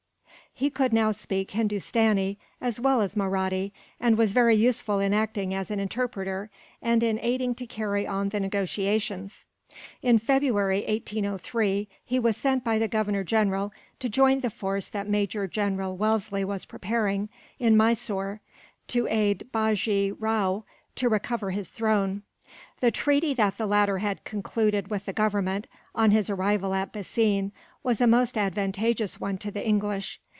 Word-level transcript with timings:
He 0.53 0.69
could 0.69 0.91
now 0.93 1.11
speak 1.13 1.51
Hindustani, 1.51 2.37
as 2.59 2.77
well 2.79 2.99
as 3.01 3.15
Mahratti; 3.15 3.71
and 4.01 4.17
was 4.17 4.33
very 4.33 4.53
useful 4.55 4.99
in 4.99 5.11
acting 5.13 5.53
as 5.55 5.71
an 5.71 5.79
interpreter, 5.79 6.51
and 6.83 7.01
in 7.01 7.17
aiding 7.21 7.55
to 7.55 7.65
carry 7.65 8.05
on 8.05 8.29
the 8.29 8.39
negotiations. 8.41 9.45
In 10.03 10.19
February, 10.19 10.79
1803, 10.85 11.87
he 12.03 12.19
was 12.19 12.35
sent 12.37 12.63
by 12.65 12.77
the 12.79 12.89
Governor 12.89 13.23
General 13.23 13.71
to 13.99 14.09
join 14.09 14.41
the 14.41 14.49
force 14.49 14.89
that 14.89 15.07
Major 15.09 15.47
General 15.47 15.95
Wellesley 15.95 16.43
was 16.45 16.65
preparing, 16.65 17.29
in 17.57 17.75
Mysore, 17.77 18.41
to 18.89 19.07
aid 19.07 19.47
Bajee 19.53 20.11
Rao 20.11 20.65
to 20.95 21.07
recover 21.09 21.51
his 21.51 21.69
throne. 21.69 22.21
The 22.81 22.91
treaty 22.91 23.33
that 23.35 23.57
the 23.57 23.65
latter 23.65 23.99
had 23.99 24.25
concluded 24.25 24.89
with 24.89 25.05
the 25.05 25.13
Government, 25.13 25.67
on 25.95 26.11
his 26.11 26.29
arrival 26.29 26.75
at 26.75 26.91
Bassein, 26.91 27.51
was 27.83 28.01
a 28.01 28.05
most 28.05 28.37
advantageous 28.37 29.17
one 29.17 29.37
to 29.39 29.49
the 29.49 29.65
English. 29.65 30.19